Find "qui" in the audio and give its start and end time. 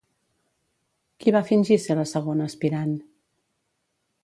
1.25-1.33